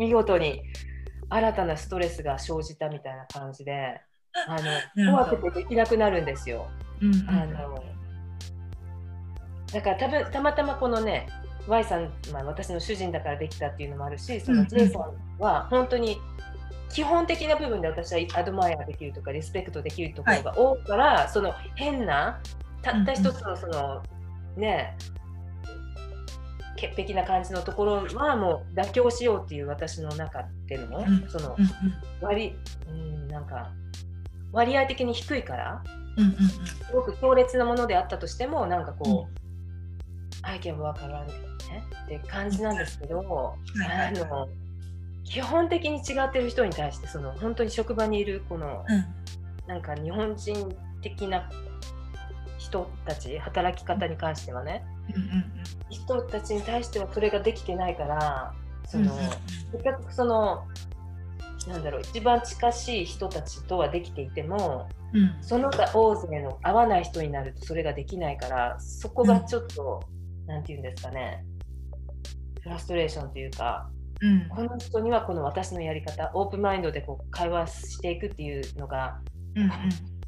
[0.00, 0.62] 見事に
[1.28, 4.00] 新たなストレスが生じたみたいな感じで
[4.48, 4.56] あ
[4.96, 6.66] の怖くてできなくなるんですよ。
[7.02, 7.84] うんうん、あの
[9.70, 11.28] だから多分たまたまこのね
[11.68, 16.18] Y さん、まあ、私の主人だからできたっていうのもあるしその J さんは本当に
[16.88, 22.40] 基本的な部分で私はアドマイアできるとかリスペクトできるところが多いから、はい、その変な
[22.82, 24.02] たった一つのその、
[24.56, 24.96] ね
[26.80, 31.56] 潔癖な感じのところはもう妥協しようっていう私の中での、その
[32.22, 32.56] 割、
[32.88, 33.70] うん、なんか
[34.52, 35.82] 割合的に低いから、
[36.86, 39.40] すごく強烈なものであったとしてもなんかこう、
[40.42, 41.34] アイケムわからんね
[42.06, 44.48] って感じなんですけど、あの
[45.24, 51.48] 基本的に違ってる人に対してその本当に職場にいるこの、うん、なんか日本人的な
[52.58, 54.82] 人たち働き方に関してはね、
[55.88, 58.54] 人たちに対してはそれができてないから
[58.86, 59.02] せっ
[59.82, 60.66] かくその
[61.68, 70.02] なんだろう一番近しい人たちとはできていても、うん、その他大勢の合わない人になるとそれができないからそこがちょっと。
[70.12, 70.20] うん
[70.50, 71.44] 何て言うんですかね
[72.62, 73.88] フラストレーションというか、
[74.20, 79.20] うん、この人にはこの私のやり方オープンマインドでこう会話していくっていうのが、
[79.54, 79.70] うんうん、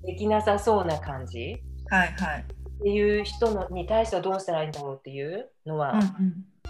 [0.07, 2.45] できなさそうな感じ、はいはい、
[2.83, 6.01] っていう人のに対してはどうしたらいいんだろうっていうのは、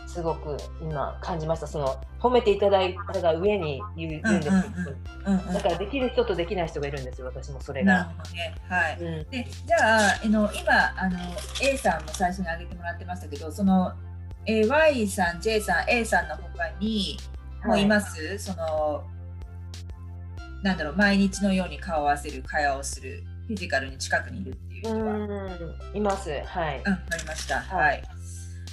[0.06, 1.66] すごく今感じました。
[1.66, 8.12] その褒めていただいたが上に言うんですだからできる人とできない人がいるんですよ私もそれが。
[8.34, 8.54] ね。
[8.68, 11.18] はい、うん、でじゃああの今あの
[11.62, 13.94] A さんも最初に挙げてもらってましたけどその、
[14.44, 17.16] え Y さん J さん A さんの他に
[17.64, 19.02] もいます、はい、その
[20.62, 25.58] なんだろう毎日のように顔を合わせる会話をするフィジカルに近くにいるっ人は。
[25.94, 26.82] いますはい。
[26.84, 27.60] うん、わかりました。
[27.60, 28.02] はい。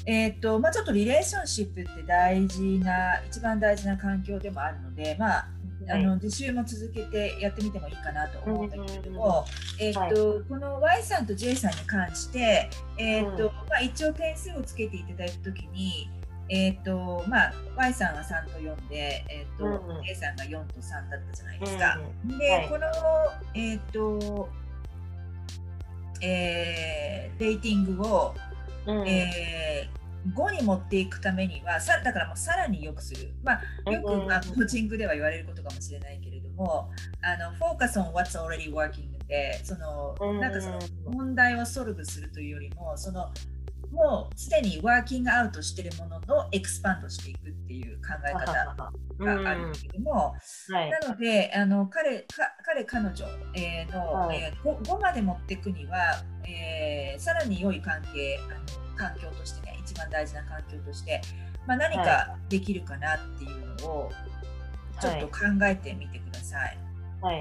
[0.05, 5.47] えっ、ー、とまあちょっとリレーションシップって大事な一番大事な環境でもあるので、まあ
[5.91, 9.45] あの自習も続けてやってみてもいいかなと思うんだけれども、
[9.79, 16.09] えーと、はい、この Y さんと J さんに関して、えーと、うん、まあ、一応点数をつけていただいたときに、
[16.49, 21.99] えーとまあ、Y さんは3と4で、えーとうん、A さんが4と3だったじゃないですか。
[22.23, 22.87] うん、で、はい、この、
[23.55, 24.49] えっ、ー、と
[26.21, 28.36] えー、レーティングを、
[28.86, 29.99] うん、えー
[30.36, 33.53] 5に持っていくためにはさだからもうさらに良くする、ま
[33.86, 43.32] あ、よく、まあ、コーチングでは言われることかもしれないけれどもあのフォーカス on what's already working でそのなんかその問題をソルブするというよりもその
[43.91, 50.12] もうすでにワーキングアウトしてるものをエクスパンドしていくっていう考え方があるけども、
[50.69, 52.25] はい、なのであの彼
[52.63, 53.25] 彼彼女、
[53.56, 55.97] えー、の、はい、えー、5, 5, まで持っていくには、
[56.47, 61.21] えー、さらに良い関係あの環境としてね一番大事な環境として、
[61.65, 64.12] まあ、何かできるかなっていうのを
[65.02, 66.78] ちょっと考えてみてください。
[67.21, 67.36] はい、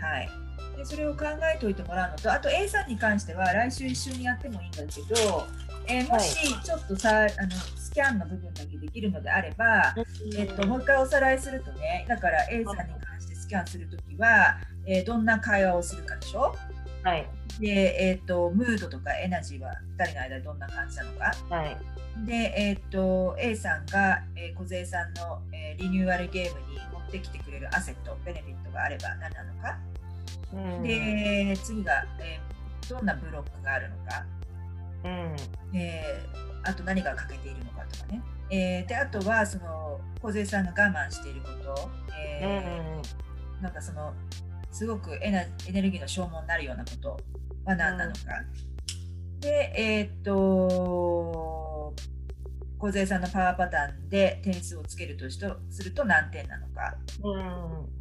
[0.00, 0.28] はい。
[0.76, 1.24] でそれを考
[1.54, 5.46] えておいてもらうのとあと A さんに関しては来週一緒にやってもいいんだけど、
[5.86, 9.94] えー、もしちょっとさ、はい、あのスキャンの部分だけできるのであれば、
[10.36, 16.54] えーと、もう一回おさらいするとねだから A さんに関してスキャンするときは、えー、どんな会話をするかでしょ？
[17.02, 17.26] はい、
[17.58, 17.66] で、
[17.98, 21.76] えーと、ムードとかエナジーは2人の間でどんな感じなのか、はい、
[22.26, 29.78] で、えーと、A さんが、えー、小杉さんの、えー、リニューアルゲームに持ってきてくれるアセットベネフィットがあれば何なのか、
[30.52, 34.26] うん、で次が、えー、どんなブロックがあるのか、
[35.04, 35.78] うん。
[35.78, 44.12] えー、あと何が欠けているのかとかね、えー、であとはその小杉さんが我慢していること、えー、うん、なんかその
[44.72, 47.18] すごくエネルギーの消耗になるようなこと
[47.64, 48.20] は何なのか。
[49.34, 51.92] うん、で、えー、っと、
[52.78, 56.96] 小杉さんのパワーパターンで点数をつけるとすると何点なのか。
[57.22, 57.40] うん。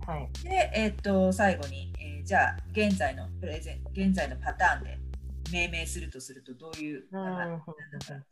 [0.05, 4.97] はい、で、えー、っと、最後に、えー、じゃあ、現在のプレゼン、現在のパターンで
[5.51, 7.65] 命名するとするとどういう、うん、なんか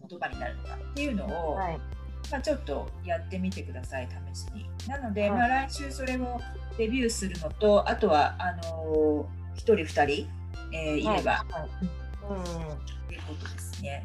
[0.10, 1.80] 言葉になるのかっていうのを、はい。
[2.32, 4.66] まあ、ちょっとやってみてください、試しに。
[4.88, 6.40] なので、はい、まあ、来週それを
[6.78, 10.30] レビューするのと、あとはあのー、1人、2人、
[10.74, 11.04] えー、い。
[11.04, 11.86] れば、はい、
[12.30, 12.44] うん、
[13.08, 14.04] ということですね。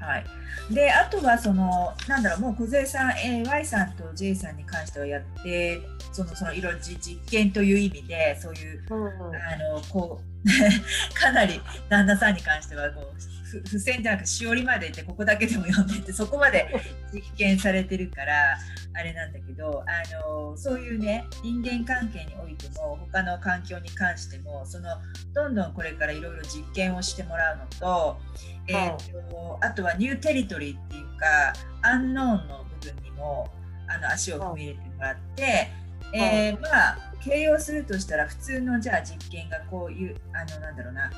[0.00, 0.24] はい、
[0.72, 5.80] であとはそのなんだろうもう小杉さん、えー、Y さんと J さんに関してはやって
[6.12, 10.37] そのそのいろいろ実験という意味でそういう、うん、あのこう
[11.14, 16.68] かなり旦那さんに関してはこう付箋じゃなくしおりまでいってここだけでも読んでてそこまで
[17.12, 18.58] 実験されてるから
[18.94, 24.88] あれなんだけどあのそういうね人間関係においても他の環境に関してもその
[25.34, 28.18] どんどんこれからいろいろ実験をしてもらうのと,、
[28.66, 28.96] えー
[29.30, 33.48] と、あとはニューテリトリーっていうかアンノーンの部分にも
[33.88, 35.70] あの足を踏み入れてもらって、
[36.12, 41.10] えー、まあ形容するとしたら普通のじゃあ実験がこういうあのなんだろうな。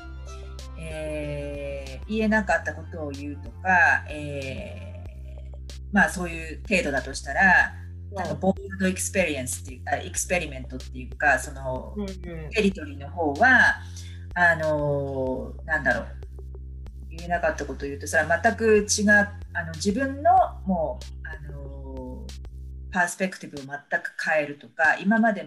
[0.83, 7.75] えー、言えなかったことを言うとか、えー、まあそういう程度だとしたら、
[8.13, 13.75] なんか bold experience っていうか、 experiment っていうか、その、うんうん、テリトリーの方は、
[14.33, 16.07] あのー、なんだろう、
[17.11, 19.09] 言えなかったことを言うと、それは全く違う、
[19.53, 20.31] あの自分の
[20.65, 21.20] もう、あのー、
[22.91, 25.45] perspective を全く変えるとか、今まで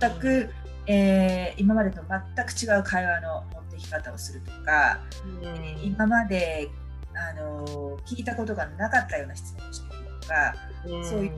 [0.00, 0.50] 全く、
[0.86, 3.44] えー、今までと全く違う会話の
[3.80, 5.00] き方をするとか、
[5.42, 6.68] うん、今まで
[7.14, 10.54] あの聞いたことがなかったような質問をしてみるとか、
[10.86, 11.36] うん、そういうこ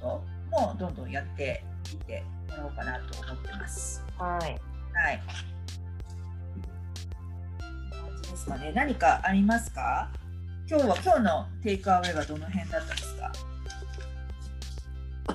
[0.00, 4.02] ともどんどんやっていってもらおうかなと思ってます。
[4.16, 4.40] はい。
[4.42, 5.22] はい。
[8.22, 8.72] ですかね。
[8.74, 10.10] 何かありますか？
[10.66, 13.32] 今日は今日のテイクアウェイはどの辺だったんですか？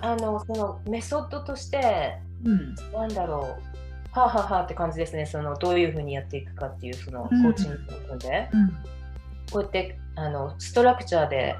[0.01, 4.19] あのそのメソッドとして、うん、なんだろう。
[4.19, 5.25] はあ、ははあって感じですね。
[5.25, 8.69] そのどういうふうにやっていくかっていうそのコーチングので、うん、
[9.51, 11.55] こうやってあのストラクチャーで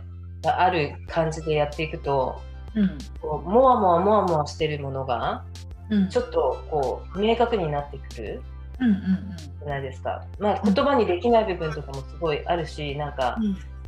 [0.45, 2.41] ある感じでやっていくと、
[2.75, 5.43] うん、こうもわもわもわもわしてるものが、
[5.89, 8.41] うん、ちょっとこう明確になってくる。
[8.79, 13.37] うんうんじゃないですか、まあ、言葉にできない部分とかもすごいあるしなんか、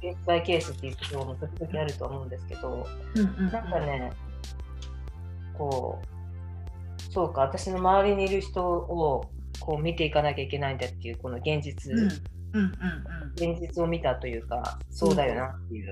[0.02, 4.14] ケースバイケースっていうところも時々あると思うんですけど、うんうんうん、なんかね
[5.58, 9.26] こうそうか私の周りにいる人を
[9.60, 12.72] こう見ていかなきゃいけないんだっていうこの現実、うんうんうん
[13.36, 15.91] 現実を見たというかそうだよなっていう、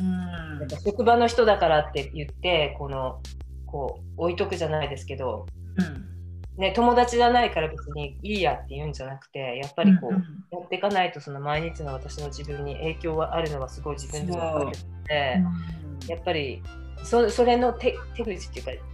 [0.00, 3.20] うん、なんか職場の人だからって言ってこの
[3.66, 5.46] こう置いとくじゃないですけど、
[5.76, 6.06] うん。
[6.56, 10.22] ね、友達じゃないから別にいいやって言うんじゃなくてやっぱりこう、うんうん。
[10.52, 14.72] やっていかないとその毎日の私の自分に影響があるのはすごい自分で分かるの
[15.08, 15.42] で、
[16.08, 16.62] やっぱり
[17.02, 18.84] そそれの手手口っていうか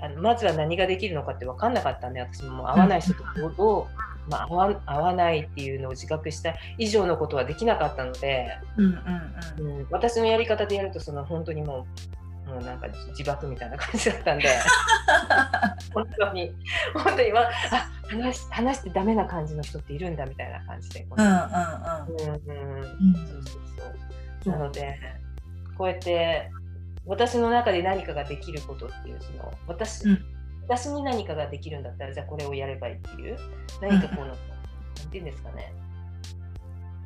[0.00, 9.80] あのまずは何ができるのかって分かんなかったんで私も会わない人とどう、まあ、会わ会わないっていうのを自覚した以上のことはできなかったので、うんうんうん。
[9.80, 11.86] うん、私のやり方でやるとその本当にも
[12.46, 14.48] うもうなんか自爆みたいな感じだったんで
[15.94, 16.52] 本当に
[16.94, 21.06] 本当にわあ話し話してダメな感じの人っているんだみたいな感じで。
[21.08, 21.36] こうんうんうん。
[21.36, 21.42] う
[22.22, 23.62] んうんそうそう。
[24.44, 24.52] そう。
[24.52, 24.98] なので
[25.78, 26.50] こうやって
[27.06, 30.24] 私の中で何かができることっていうその私,、うん。
[30.62, 33.38] 私に何かができるんだったらじゃあこれをやればいいっていう
[33.80, 34.36] 何かこの、なん
[35.10, 35.72] ていうんですかね、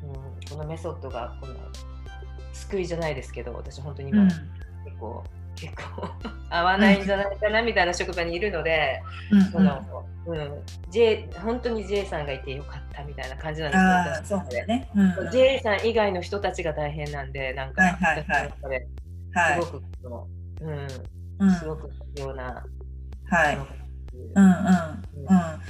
[0.03, 1.55] うん、このメソッドがこの
[2.53, 4.27] 救いじゃないですけど私本当に今、うん。
[4.29, 4.39] 結
[4.99, 5.23] 構
[5.55, 6.09] 結構
[6.49, 9.01] 合わないんじゃないかなみたいな職場にいるので、
[9.51, 10.61] そのうん。
[10.89, 14.89] J 本当に J さんがいてよかったみたいな感じなんですよそうだね。
[14.93, 15.25] うん。
[15.25, 18.87] うん J さん以外の人たちが大変なんで、なんか、はいはいはい
[19.35, 19.63] はい。
[19.63, 19.83] すごく
[20.61, 20.87] うん
[21.37, 22.65] うん、すごく必要な、
[23.25, 23.57] はい。
[23.57, 25.61] うんうんうん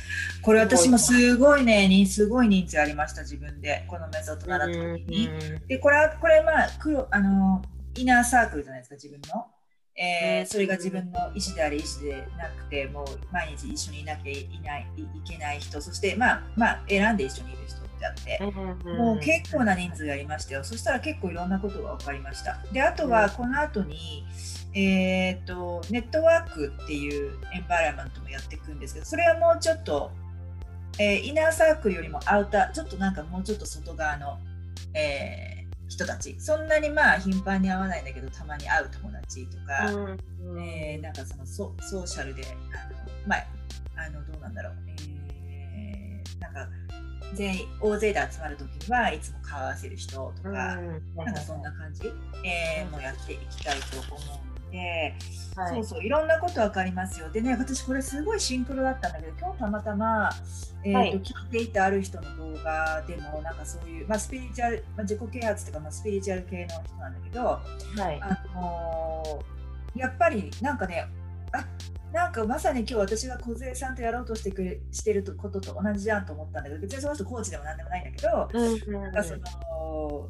[0.44, 3.84] これ私もすごいねにすごい人数ありました自分で。
[3.88, 5.30] このメソッド習った時に。
[5.68, 7.64] でこれはこれまあ黒あの
[7.96, 9.48] イナーサークルじゃないですか自分の。
[9.98, 10.46] えーうん。
[10.46, 15.82] それが自分の意思であり意思でなくてもう毎日一緒にいなきゃいないいいけない人。
[15.82, 18.40] そしてまあまあ選んで一緒にいる人って。
[18.42, 20.64] あって、もう結構な人数がいましたよ。
[20.64, 22.60] そしたら結構いろんなことが分かりました。
[22.72, 24.26] で、あとはこの後に、
[24.74, 30.12] えー、とネットワークっていうエンバラメントもやっていくんですけど、それはもうちょっと、
[31.00, 34.38] えーイナーサークルよりもアウター、ちょっとなんかもうちょっと外側の、
[34.94, 35.56] えー
[35.88, 39.88] 人たち、そんなにまあ頻繁に会わないんだけど、たまに会う友達とか、
[40.60, 43.46] えーなんかそのソソーシャルで、あのまあ、
[43.96, 44.74] あのどうなんだろう、
[45.54, 46.68] えーなんか
[47.34, 52.08] 全員大勢で集まるときにはいつも顔合わせる人とか、なんかそんな感じ、
[52.44, 54.18] えーもうやっていきたいと思
[54.68, 55.16] うんで、
[55.72, 57.30] そうそう、いろんなことわかりますよ。
[57.32, 60.30] でね、私これすごいシンクロだったんだけど、今日たまたま、
[60.84, 61.14] えーとはい。
[61.14, 67.62] 聞いていたある人の動画でも、なんかそういう、まあ、スピリチュアル、まあ、自己啓発とか、まあ、スピリチュアル系の人なんだけど、は
[68.12, 68.20] い。
[68.22, 69.56] あのー
[69.96, 71.08] やっぱりなんかね
[71.56, 71.68] あ
[72.14, 80.30] なんかまさに今日私が梢さんとやろうとしてくれしてることと同じじゃんと思ったんだけど別にその人コーチでもなんでもないんだけど、なんかその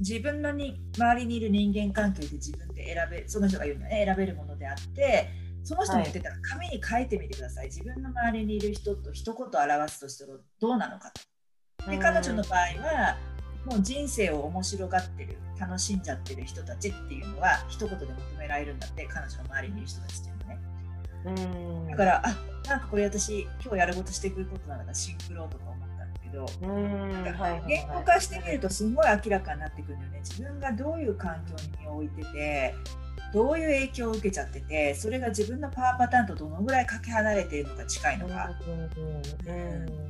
[0.00, 5.30] 自分のに周りにいる人間関係で自分で選べその人が言うのはね選べるものであって
[5.64, 11.10] その人も言ってたら紙に書いてみてください、自分の周りにいる人と一言表すとしたらどうなのか
[11.84, 11.90] と。
[11.90, 13.16] で彼女の場合は
[13.64, 20.34] もう人生を面白がってる楽しんじゃってる人たちっていうのは一言で求められるんだって彼女の周りにいる人たちっていうのは。
[20.34, 20.37] ねうん
[21.90, 22.36] だからあ
[22.68, 26.46] なんかこれ私今日やることしてくることなんだからシンクロとか思ったんだけど
[27.66, 30.20] 言語化してみるとすごい明らかになってくるんだよね。
[30.20, 32.74] 自分がどういう環境に置いてて
[33.32, 39.52] どういう影響を受けちゃっててそれが自分のパワーパターンとどのぐらいかけ離れているのか近いのか、うん。
[39.52, 39.54] う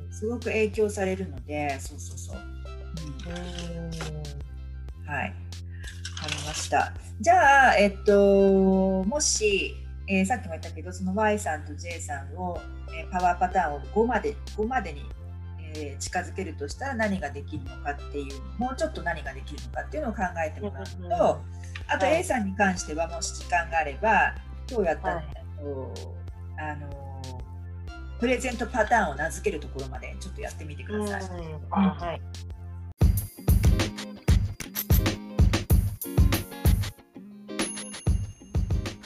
[0.08, 0.12] ん。
[0.12, 3.32] すごく影響されるのでそうそうそう、うん。
[3.32, 5.28] うん、はい。
[5.28, 5.32] わ
[6.22, 6.92] かりました。
[7.20, 9.74] じゃあえっともし、
[10.08, 12.58] えーさっきも言ったけどその Y さんと J さんを、
[12.98, 15.04] えーパワーパターンを5まで5までに、
[15.74, 21.10] えー近づけるとしたら何ができるのかっていうもうちょっと何ができるのかっていうのを考えてもらうと、うん
[21.90, 22.20] あとはい。
[22.20, 24.34] A さんに関してはもし時間があれば
[24.70, 25.24] 今日やった、はい。
[26.58, 27.42] あの
[28.18, 31.22] プレゼントパターンを名付けるところまでちょっとやってみてください。
[31.70, 32.20] あはい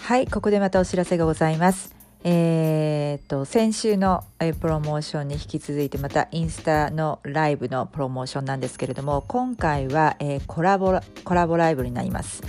[0.02, 1.94] はい、ここでまたお知らせがございます。
[2.24, 4.24] えーと先週の
[4.60, 12.42] プロモーションに引き続いてまたインスタのライブのプロモーションなんですけれども今回は、えーコラボコラボライブになります。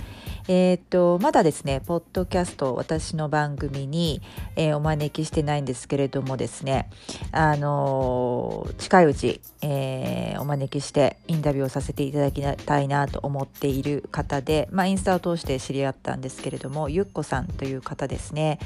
[0.46, 4.20] えーとまだですねポッドキャスト私の番組に、
[4.56, 6.90] えーお招きしてないんですけれどもですね
[7.32, 18.58] あのー近いうち、えお招きしてインタビューをさせていただきたいなと思っている方で、まあ、インスタを通して知り合ったんですけれどもゆっこさんという方ですね。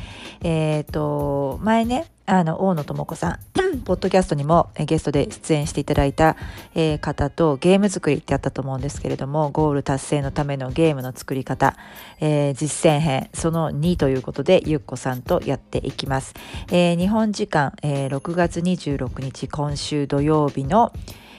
[0.42, 3.38] えっ、と前ねあの大野智子さん
[3.86, 6.36] ポッドキャストにもゲストで出演していただいた、
[6.74, 11.74] え方とゲーム作りってあったと思うんですけれどもゴール達成のためのゲームの作り方、
[12.20, 16.34] えー実践編その2ということでゆっこさんとやっていきます、
[16.70, 20.92] えー日本時間、えー6月26日今週土曜日の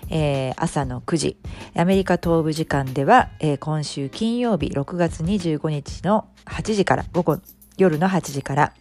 [0.10, 1.38] えー朝の9時
[1.76, 7.38] アメリカ東部時間では、えー今週金曜日6月25日の8時から午後
[7.78, 8.74] 夜の8時から、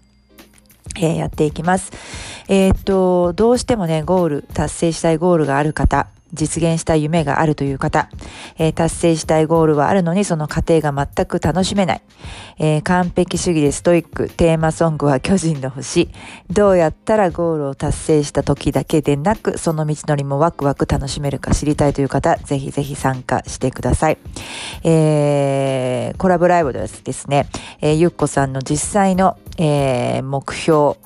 [0.96, 1.92] えー、やっていきます。
[2.48, 8.10] えー、っと、どうしてもね、ゴール、達成したいゴールがある方、実現したい夢があるという方、
[8.58, 12.02] えー、達成したいゴールはあるのにその過程が全く楽しめない、
[12.58, 16.10] えー、完璧主義でストイック、テーマソングは巨人の星、
[16.50, 24.18] どうやったらゴールを達成した時だけでなく、その道のりもワクワク楽しめるか知りたいという方、ぜひぜひ参加してください。
[24.84, 27.48] えー、コラボライブですね、
[27.80, 30.96] え、ゆっこさんの実際の、えー、目標、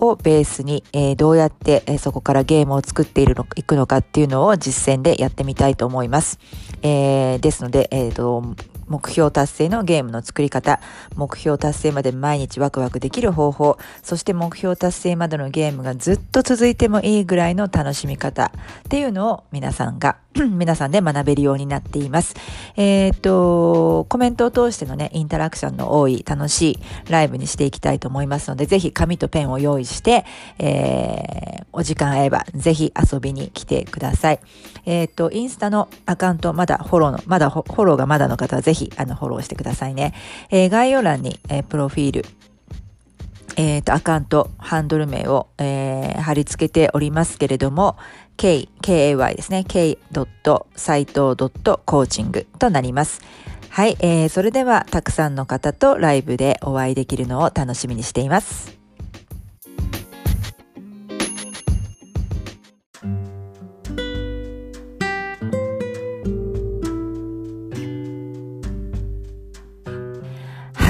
[0.00, 6.38] をベースに、えー、どうやって、えー、そこからゲームを作っているのいくのかっていうのを実践でやってみたいと思います。
[6.82, 8.42] えー、ですので、えーと、
[8.90, 10.80] 目標達成のゲームの作り方、
[11.14, 18.50] 目標達成まで毎日ワクワクできる方法、そして目標達成までのゲームがずっと続いてもいいぐらいの楽しみ方っ
[18.88, 22.34] ていうのを皆さんが 皆さんで学べるようになっています。
[22.76, 26.78] えっ、と、コメントを通してのね、インタラクションの多い楽しい
[27.08, 30.24] ライブにしていきたいと思いますので、ぜひ紙とペンを用意して、
[30.58, 34.40] えー、お時間合えばぜひ遊びに来てください。
[34.90, 40.14] えっ、と、インスタのアカウント、まだフォローの、まだフォローがまだの方はぜひ、あの、フォローしてくださいね。
[40.50, 42.26] えー、概要欄に、えー、プロフィール、
[43.56, 47.98] えっ、ー、と、アカウント、ハンドル名を、えー、貼り付けておりますけれども、
[48.36, 49.62] k, k-a-y ですね。
[49.62, 49.96] k.
[50.74, 53.20] 斎藤 .coaching となります。
[53.68, 58.79] はい、えー、それではたくさんの方とライブでお会いできるのを楽しみにしています。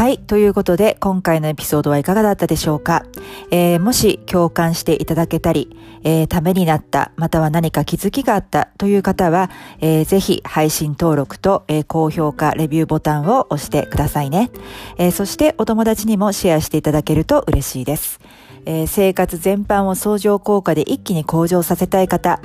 [0.00, 0.16] はい。
[0.16, 3.04] ということで、今回のエピソードはいかがだったでしょうか、
[3.50, 14.50] えー、もし共感していただけたり、えー、ためになった、または何か気づきがあったという方は、えー、ぜひ配信登録と、えー、高評価、レビューボタンを押してくださいね、
[14.96, 15.12] えー。
[15.12, 18.20] そしてお友達にもシェアしていただけると嬉しいです。
[18.64, 22.40] えー、生活全般を相乗効果で一気に向上させたい方、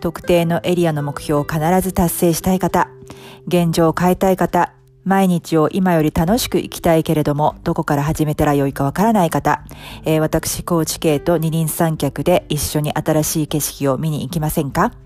[0.00, 2.88] 特定のエリアの目標を必ず達成したい方、
[3.46, 4.72] 現状を変えたい方、
[5.04, 9.62] 毎日を今より楽しく生きたいけれども、どこから始めたらよいかわからない方、
[10.04, 15.03] えー、私、高知系と二輪三脚で一緒に新しい景色を見に行きませんか？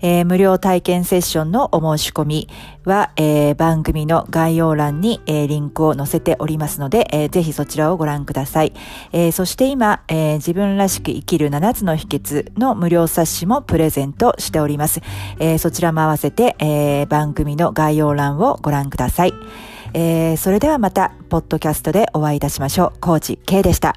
[0.00, 2.48] えー、無料体験セッションのお申し込み
[2.84, 8.72] は、えー、番組の概要欄に、えー、リンクを載せておりますので、えー、ぜひそちらをご覧ください。
[9.12, 15.00] えー、そして今、えー、自分らしく生きる7つの秘訣の無料冊子もプレゼントしております。
[15.38, 19.34] えー、そちらも合わせて、えー、番組の概要欄をご覧ください。
[19.94, 23.00] えー、それではまた、ポッドキャストでお会いいたしましょう。
[23.00, 23.96] コーチ K でした。